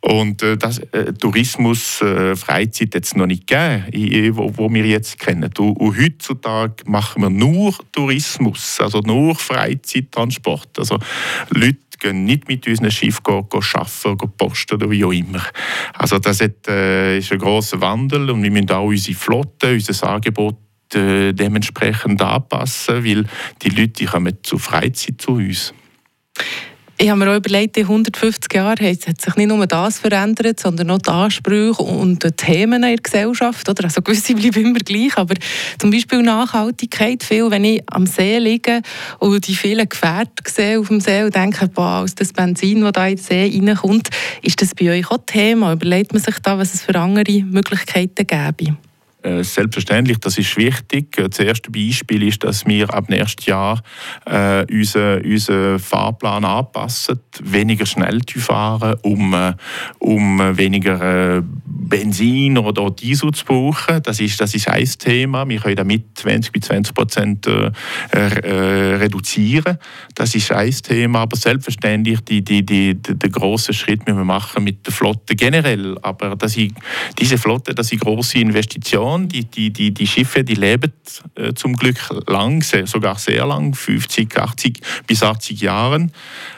Und 0.01 0.43
äh, 0.43 0.57
das 0.57 0.79
äh, 0.91 1.13
Tourismus, 1.13 2.01
äh, 2.01 2.35
Freizeit 2.35 2.93
hat 2.93 3.05
es 3.05 3.15
noch 3.15 3.25
nicht 3.25 3.47
gegeben, 3.47 4.37
wo, 4.37 4.51
wo 4.57 4.71
wir 4.71 4.85
jetzt 4.85 5.17
kennen. 5.17 5.49
Und, 5.57 5.77
und, 5.77 5.97
heutzutage 5.97 6.83
machen 6.85 7.23
wir 7.23 7.29
nur 7.29 7.73
Tourismus, 7.91 8.79
also 8.79 8.99
nur 8.99 9.35
Freizeittransport. 9.35 10.77
Also 10.77 10.99
Leute 11.49 11.84
gehen 11.99 12.25
nicht 12.25 12.47
mit 12.47 12.67
unseren 12.67 12.91
Schiffen 12.91 13.23
go, 13.23 13.43
go 13.43 13.61
arbeiten, 13.73 14.17
go 14.17 14.27
posten 14.27 14.75
oder 14.75 14.89
wie 14.89 15.03
auch 15.03 15.11
immer. 15.11 15.43
Also 15.93 16.19
das 16.19 16.41
hat, 16.41 16.67
äh, 16.67 17.17
ist 17.17 17.31
ein 17.31 17.39
grosser 17.39 17.81
Wandel 17.81 18.29
und 18.29 18.43
wir 18.43 18.51
müssen 18.51 18.71
auch 18.71 18.85
unsere 18.85 19.17
Flotte, 19.17 19.73
unser 19.73 20.07
Angebot 20.07 20.57
äh, 20.93 21.33
dementsprechend 21.33 22.21
anpassen, 22.21 23.03
weil 23.03 23.25
die 23.61 23.69
Leute 23.69 23.93
die 23.93 24.05
kommen 24.05 24.37
zu 24.43 24.57
Freizeit 24.57 25.21
zu 25.21 25.33
uns. 25.33 25.73
Ich 26.97 27.09
habe 27.09 27.19
mir 27.19 27.29
auch 27.29 27.35
überlegt, 27.35 27.75
in 27.75 27.83
150 27.83 28.53
Jahren 28.53 28.79
hat 28.79 29.21
sich 29.21 29.35
nicht 29.35 29.47
nur 29.49 29.67
das 29.67 29.99
verändert, 29.99 30.61
sondern 30.61 30.91
auch 30.91 30.97
die 30.97 31.09
Ansprüche 31.09 31.83
und 31.83 32.23
die 32.23 32.31
Themen 32.31 32.75
in 32.75 32.81
der 32.83 32.95
Gesellschaft. 32.95 33.67
Oder? 33.67 33.83
Also 33.83 34.01
gewisse 34.01 34.33
bleiben 34.33 34.67
immer 34.67 34.79
gleich, 34.79 35.17
aber 35.17 35.35
zum 35.77 35.91
Beispiel 35.91 36.21
Nachhaltigkeit. 36.21 37.21
Viel, 37.21 37.51
wenn 37.51 37.65
ich 37.65 37.83
am 37.87 38.05
See 38.05 38.37
liege 38.39 38.81
und 39.19 39.45
die 39.45 39.55
vielen 39.55 39.89
Gefährte 39.89 40.31
sehe 40.47 40.79
auf 40.79 40.87
dem 40.87 41.01
See 41.01 41.23
und 41.23 41.35
denke, 41.35 41.67
boah, 41.67 42.01
aus 42.03 42.15
das 42.15 42.31
Benzin, 42.31 42.79
das 42.79 42.93
da 42.93 43.07
in 43.07 43.17
den 43.17 43.23
See 43.23 43.61
reinkommt, 43.61 44.07
ist 44.41 44.61
das 44.61 44.73
bei 44.73 44.97
euch 44.97 45.11
auch 45.11 45.19
Thema? 45.25 45.73
Überlegt 45.73 46.13
man 46.13 46.21
sich 46.21 46.35
da, 46.39 46.57
was 46.57 46.73
es 46.73 46.83
für 46.83 46.97
andere 46.97 47.43
Möglichkeiten 47.43 48.25
gäbe? 48.25 48.77
Äh, 49.25 49.43
selbstverständlich, 49.43 50.19
das 50.19 50.37
ist 50.37 50.55
wichtig. 50.55 51.15
Das 51.15 51.39
erste 51.39 51.71
Beispiel 51.71 52.21
ist, 52.21 52.43
dass 52.43 52.63
wir 52.67 52.93
ab 52.93 53.09
nächstes 53.09 53.47
Jahr 53.47 53.81
äh, 54.25 54.65
unseren, 54.71 55.25
unseren 55.25 55.79
Fahrplan 55.79 56.45
anpassen, 56.45 57.19
weniger 57.41 57.87
schnell 57.87 58.21
fahren, 58.37 58.95
um, 59.01 59.33
äh, 59.33 59.53
um 59.97 60.39
weniger 60.55 61.37
äh, 61.37 61.41
Benzin 61.65 62.59
oder 62.59 62.91
Diesel 62.91 63.31
zu 63.31 63.45
brauchen. 63.45 64.03
Das 64.03 64.19
ist, 64.19 64.39
das 64.39 64.53
ist 64.53 64.67
ein 64.67 64.87
Thema. 64.99 65.47
Wir 65.49 65.59
können 65.59 65.75
damit 65.75 66.19
20 66.19 66.51
bis 66.51 66.65
20 66.65 66.93
Prozent 66.93 67.47
äh, 67.47 67.71
äh, 68.11 68.95
reduzieren. 68.97 69.79
Das 70.13 70.35
ist 70.35 70.51
ein 70.51 70.71
Thema. 70.71 71.21
Aber 71.21 71.35
selbstverständlich 71.35 72.21
die, 72.21 72.43
die, 72.43 72.63
die, 72.63 72.93
die, 72.93 73.17
den 73.17 73.31
grossen 73.31 73.73
Schritt 73.73 74.05
müssen 74.05 74.19
wir 74.19 74.25
machen 74.25 74.63
mit 74.63 74.85
der 74.85 74.93
Flotte 74.93 75.35
generell. 75.35 75.97
Aber 76.03 76.35
das 76.35 76.55
ist, 76.57 76.73
diese 77.17 77.39
Flotte, 77.39 77.73
das 77.73 77.91
ist 77.91 78.01
große 78.01 78.37
Investition 78.37 79.14
Region. 79.15 79.27
Die, 79.27 79.45
die, 79.45 79.71
die, 79.71 79.93
die 79.93 80.07
Schiffe 80.07 80.43
die 80.43 80.55
leben 80.55 80.93
äh, 81.35 81.53
zum 81.53 81.75
Glück 81.75 81.97
lang, 82.27 82.61
sogar 82.61 83.17
sehr 83.17 83.45
lang, 83.45 83.73
50, 83.73 84.37
80 84.37 84.81
bis 85.07 85.23
80 85.23 85.61
Jahren. 85.61 86.11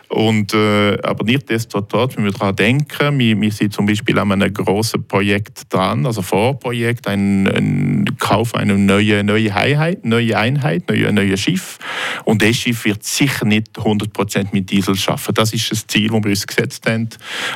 Und, 0.09 0.53
äh, 0.53 0.97
aber 1.01 1.25
nichtsdestotrotz 1.25 2.15
müssen 2.17 2.25
wir 2.25 2.31
daran 2.31 2.55
denken, 2.55 3.19
wir, 3.19 3.39
wir 3.39 3.51
sind 3.51 3.73
zum 3.73 3.85
Beispiel 3.85 4.17
an 4.19 4.31
einem 4.31 4.53
großen 4.53 5.05
Projekt 5.05 5.73
dran, 5.73 6.05
also 6.05 6.21
Vorprojekt, 6.21 7.07
ein, 7.07 7.47
ein 7.47 8.17
Kauf 8.17 8.55
einer 8.55 8.75
neuen 8.75 9.25
neue 9.25 9.53
Einheit, 9.53 10.05
neue 10.05 10.37
Einheit, 10.37 10.87
neue, 10.87 11.11
neue 11.11 11.37
Schiff. 11.37 11.77
Und 12.23 12.41
das 12.41 12.55
Schiff 12.55 12.85
wird 12.85 13.03
sicher 13.03 13.45
nicht 13.45 13.77
100% 13.77 14.47
mit 14.53 14.71
Diesel 14.71 14.95
schaffen. 14.95 15.33
Das 15.33 15.53
ist 15.53 15.71
das 15.71 15.85
Ziel, 15.87 16.09
das 16.09 16.23
wir 16.23 16.29
uns 16.29 16.47
gesetzt 16.47 16.87
haben. 16.87 17.09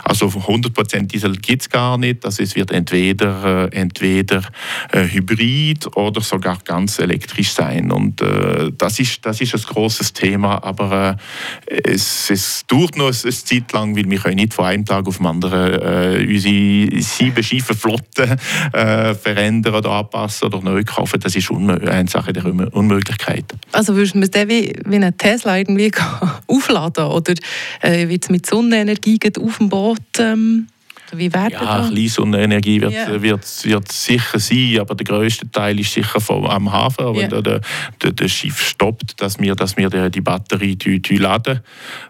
Also 0.03 0.27
100% 0.27 1.07
Diesel 1.07 1.37
gibt 1.37 1.61
es 1.61 1.69
gar 1.69 1.97
nicht. 1.97 2.25
Also 2.25 2.43
es 2.43 2.55
wird 2.55 2.71
entweder, 2.71 3.69
äh, 3.71 3.75
entweder 3.75 4.43
äh, 4.91 5.03
Hybrid 5.07 5.95
oder 5.95 6.21
sogar 6.21 6.59
ganz 6.65 6.99
elektrisch 6.99 7.51
sein. 7.51 7.91
Und 7.91 8.21
äh, 8.21 8.71
das, 8.77 8.99
ist, 8.99 9.25
das 9.25 9.39
ist 9.39 9.55
ein 9.55 9.61
großes 9.61 10.13
Thema, 10.13 10.61
aber 10.63 11.17
äh, 11.65 11.81
es, 11.85 12.29
es 12.29 12.40
es 12.41 12.65
dauert 12.67 12.97
noch 12.97 13.07
eine 13.07 13.31
Zeit 13.31 13.71
lang, 13.71 13.95
weil 13.95 14.09
wir 14.09 14.35
nicht 14.35 14.53
von 14.53 14.65
einem 14.65 14.85
Tag 14.85 15.07
auf 15.07 15.17
den 15.17 15.27
anderen 15.27 15.73
äh, 15.73 16.25
unsere 16.27 17.01
sieben 17.01 17.43
schiefen 17.43 17.75
Flotten 17.75 18.37
äh, 18.73 19.13
verändern 19.13 19.75
oder 19.75 19.91
anpassen 19.91 20.47
oder 20.47 20.61
neu 20.61 20.83
kaufen. 20.83 21.19
Das 21.19 21.35
ist 21.35 21.51
eine 21.51 22.07
Sache 22.07 22.33
der 22.33 22.45
Unmöglichkeit. 22.73 23.45
Also 23.71 23.95
würdest 23.95 24.15
du 24.15 24.21
es 24.21 24.49
wie, 24.49 24.73
wie 24.85 24.95
einen 24.95 25.15
Tesla 25.15 25.57
irgendwie 25.57 25.91
aufladen 26.47 27.05
oder 27.05 27.33
äh, 27.81 28.07
wie 28.07 28.19
mit 28.29 28.45
Sonnenenergie 28.45 29.19
auf 29.39 29.57
dem 29.57 29.69
Boot 29.69 29.99
ähm 30.19 30.67
wie 31.13 31.33
wäre 31.33 31.51
ja, 31.51 31.87
Klein-Sonnenenergie 31.89 32.81
wird, 32.81 32.93
yeah. 32.93 33.21
wird, 33.21 33.65
wird 33.65 33.91
sicher 33.91 34.39
sein, 34.39 34.79
aber 34.79 34.95
der 34.95 35.05
größte 35.05 35.49
Teil 35.51 35.79
ist 35.79 35.93
sicher 35.93 36.21
vom, 36.21 36.45
am 36.45 36.71
Hafen. 36.71 37.15
Wenn 37.15 37.29
der, 37.29 37.41
der, 37.41 38.11
der, 38.11 38.27
Schiff 38.27 38.61
stoppt, 38.61 39.21
dass 39.21 39.39
wir, 39.39 39.55
dass 39.55 39.75
wir 39.75 39.89
die, 39.89 40.09
die 40.09 40.21
Batterie 40.21 40.75
die, 40.75 41.01
die 41.01 41.17
laden. 41.17 41.59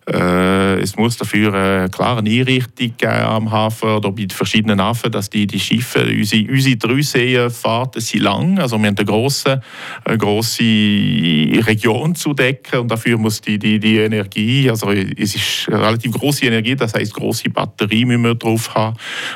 Äh, 0.08 0.80
es 0.80 0.96
muss 0.96 1.18
dafür 1.18 1.54
eine 1.54 1.90
klare 1.90 2.20
Einrichtung 2.20 2.94
geben 2.98 3.12
am 3.12 3.52
Hafen 3.52 3.90
oder 3.90 4.12
bei 4.12 4.28
verschiedenen 4.30 4.82
Hafen, 4.82 5.12
dass 5.12 5.30
die, 5.30 5.48
die 5.48 5.60
Schiffe, 5.60 6.06
unsere, 6.06 6.52
unsere 6.52 6.78
Dreiseenfahrten 6.78 8.02
sind 8.02 8.24
lang. 8.24 8.60
Also 8.60 8.78
wir 8.78 8.88
haben 8.88 8.98
eine 8.98 9.06
grosse, 9.06 9.62
eine 10.06 10.18
grosse 10.18 10.64
Region 10.64 12.16
zu 12.16 12.34
decken 12.34 12.82
und 12.82 12.92
dafür 12.92 13.18
muss 13.18 13.42
die, 13.42 13.58
die, 13.58 13.80
die 13.80 13.98
Energie, 13.98 14.70
also 14.70 14.92
es 14.92 15.36
ist 15.36 15.68
relativ 15.70 16.12
große 16.12 16.46
Energie, 16.46 16.76
das 16.76 16.94
heißt 16.94 17.14
große 17.14 17.50
Batterie 17.50 18.06
müssen 18.06 18.24
wir 18.24 18.36
drauf 18.36 18.74
haben 18.76 18.91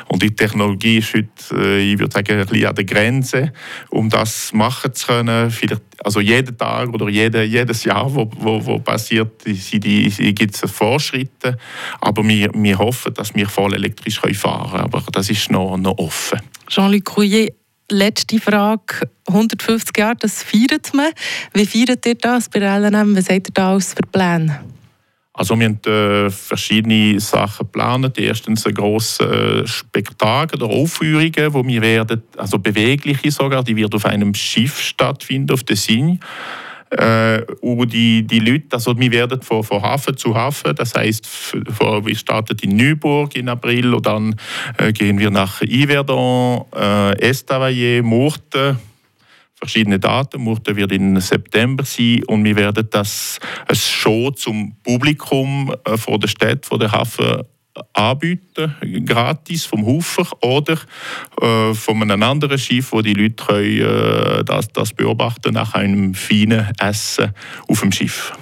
und 0.08 0.22
die 0.22 0.34
Technologie 0.34 0.98
ist 0.98 1.14
heute, 1.14 1.28
äh, 1.52 1.92
ich 1.92 1.98
würde 1.98 2.12
sagen, 2.12 2.38
ein 2.38 2.46
bisschen 2.46 2.66
an 2.66 2.74
der 2.74 2.84
Grenze, 2.84 3.52
um 3.90 4.08
das 4.08 4.52
machen 4.52 4.94
zu 4.94 5.06
können. 5.06 5.50
Vielleicht, 5.50 5.82
also 6.04 6.20
jeden 6.20 6.56
Tag 6.56 6.88
oder 6.92 7.08
jede, 7.08 7.42
jedes 7.42 7.84
Jahr, 7.84 8.12
wo, 8.14 8.30
wo, 8.38 8.64
wo 8.64 8.78
passiert, 8.78 9.44
gibt 9.44 10.54
es 10.54 10.70
Fortschritte. 10.70 11.58
Aber 12.00 12.26
wir, 12.26 12.50
wir 12.54 12.78
hoffen, 12.78 13.14
dass 13.14 13.34
wir 13.34 13.48
voll 13.48 13.74
elektrisch 13.74 14.20
fahren 14.20 14.70
können. 14.70 14.84
Aber 14.84 15.02
das 15.12 15.30
ist 15.30 15.50
noch, 15.50 15.76
noch 15.76 15.98
offen. 15.98 16.40
Jean-Luc 16.68 17.04
Couillet, 17.04 17.54
letzte 17.90 18.38
Frage. 18.40 19.08
150 19.28 19.96
Jahre, 19.96 20.16
das 20.16 20.42
feiert 20.42 20.92
man. 20.94 21.10
Wie 21.54 21.66
feiert 21.66 22.06
ihr 22.06 22.14
das 22.14 22.48
bei 22.48 22.60
LNM? 22.60 23.16
Was 23.16 23.28
habt 23.28 23.48
ihr 23.48 23.54
da 23.54 23.72
als 23.72 23.94
für 23.94 24.02
Pläne? 24.02 24.60
Also 25.36 25.58
wir 25.58 25.66
haben 25.66 25.80
äh, 25.84 26.30
verschiedene 26.30 27.20
Sachen 27.20 27.66
geplant. 27.66 28.18
Erstens 28.18 28.66
ein 28.66 28.72
grosses 28.72 29.20
äh, 29.20 29.66
Spektakel 29.66 30.62
oder 30.62 30.74
Aufführungen, 30.74 31.52
wo 31.52 31.62
wir 31.62 31.82
werden, 31.82 32.22
also 32.38 32.58
bewegliche 32.58 33.30
sogar, 33.30 33.62
die 33.62 33.76
wird 33.76 33.94
auf 33.94 34.06
einem 34.06 34.32
Schiff 34.32 34.80
stattfinden, 34.80 35.52
auf 35.52 35.62
der 35.62 35.76
Signe. 35.76 36.18
Äh, 36.88 37.42
und 37.60 37.92
die, 37.92 38.26
die 38.26 38.38
Leute, 38.38 38.68
also 38.70 38.98
wir 38.98 39.10
werden 39.10 39.42
von, 39.42 39.62
von 39.62 39.82
Hafen 39.82 40.16
zu 40.16 40.34
Hafen, 40.34 40.74
das 40.74 40.94
heißt, 40.94 41.26
wir 41.80 42.16
starten 42.16 42.56
in 42.62 42.76
Neuburg 42.76 43.36
im 43.36 43.48
April 43.48 43.92
und 43.92 44.06
dann 44.06 44.36
äh, 44.78 44.92
gehen 44.92 45.18
wir 45.18 45.30
nach 45.30 45.60
Yverdon, 45.60 46.64
äh, 46.74 47.18
Estavayer, 47.18 48.02
Murten, 48.02 48.78
verschiedene 49.58 49.98
Daten. 49.98 50.40
Murten 50.40 50.76
wird 50.76 50.92
im 50.92 51.18
September 51.20 51.84
sein 51.84 52.22
und 52.26 52.44
wir 52.44 52.56
werden 52.56 52.88
das 52.90 53.38
eine 53.66 53.76
Show 53.76 54.30
zum 54.30 54.76
Publikum 54.82 55.74
äh, 55.84 55.96
von 55.96 56.20
der 56.20 56.28
Stadt, 56.28 56.66
von 56.66 56.78
der 56.78 56.92
Hafen 56.92 57.42
anbieten, 57.92 58.74
gratis 59.04 59.64
vom 59.64 59.84
Hufer 59.84 60.26
oder 60.42 60.78
äh, 61.40 61.74
von 61.74 62.02
einem 62.02 62.22
anderen 62.22 62.58
Schiff, 62.58 62.92
wo 62.92 63.02
die 63.02 63.14
Leute 63.14 63.44
können, 63.44 63.80
äh, 63.80 64.44
das, 64.44 64.68
das 64.68 64.92
beobachten 64.92 65.54
nach 65.54 65.74
einem 65.74 66.14
feinen 66.14 66.70
Essen 66.80 67.32
auf 67.68 67.80
dem 67.80 67.92
Schiff. 67.92 68.32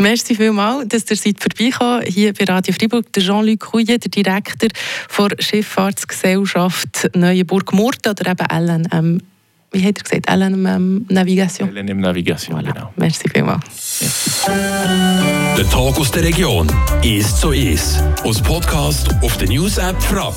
Merci 0.00 0.36
vielmals, 0.36 0.86
dass 0.88 1.10
ihr 1.10 1.16
seid 1.16 1.40
vorbeigekommen 1.40 2.02
hier 2.06 2.32
bei 2.32 2.44
Radio 2.44 2.72
Freiburg. 2.72 3.12
Der 3.12 3.22
Jean-Luc 3.22 3.58
Couillet, 3.58 3.98
der 3.98 4.10
Direktor 4.10 4.68
der 4.68 5.42
Schifffahrtsgesellschaft 5.42 7.10
Neuenburg-Murten 7.16 8.12
oder 8.12 8.30
eben 8.30 8.66
LNM 8.66 9.20
wie 9.72 9.84
hat 9.84 9.98
er 9.98 10.02
gesagt, 10.02 10.30
LNM 10.30 11.06
Navigation? 11.08 11.68
LNM 11.74 12.00
Navigation, 12.00 12.56
voilà. 12.56 12.72
genau. 12.72 12.92
Merci 12.96 13.28
vielmals. 13.28 13.64
Merci. 14.00 14.50
Der 15.56 15.68
Tag 15.70 15.98
aus 15.98 16.10
der 16.10 16.24
Region 16.24 16.68
ist 17.02 17.38
so 17.38 17.52
ist. 17.52 18.02
Aus 18.24 18.40
Podcast 18.40 19.08
auf 19.22 19.36
der 19.36 19.48
News 19.48 19.78
App 19.78 20.00
Frapp. 20.02 20.36